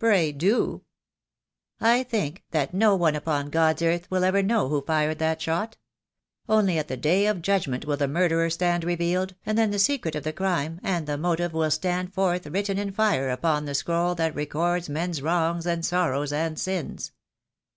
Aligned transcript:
"Pray 0.00 0.32
do." 0.32 0.82
"I 1.80 2.02
think 2.02 2.42
that 2.50 2.74
no 2.74 2.96
one 2.96 3.14
upon 3.14 3.48
God's 3.48 3.80
earth 3.80 4.10
will 4.10 4.24
ever 4.24 4.42
know 4.42 4.68
who 4.68 4.82
fired 4.82 5.20
that 5.20 5.40
shot. 5.40 5.76
Only 6.48 6.78
at 6.78 6.88
the 6.88 6.96
Day 6.96 7.28
of 7.28 7.42
Judgment 7.42 7.84
will 7.84 7.96
the 7.96 8.08
murderer 8.08 8.50
stand 8.50 8.82
revealed, 8.82 9.36
and 9.46 9.56
then 9.56 9.70
the 9.70 9.78
secret 9.78 10.16
of 10.16 10.24
the 10.24 10.32
crime 10.32 10.80
and 10.82 11.06
the 11.06 11.16
motive 11.16 11.52
will 11.52 11.70
stand 11.70 12.12
forth 12.12 12.44
written 12.48 12.76
in 12.76 12.90
fire 12.90 13.30
upon 13.30 13.66
the 13.66 13.74
scroll 13.76 14.16
that 14.16 14.34
records 14.34 14.88
men's 14.88 15.22
wrongs 15.22 15.64
and 15.64 15.86
sorrows 15.86 16.32
and 16.32 16.58
sins. 16.58 17.12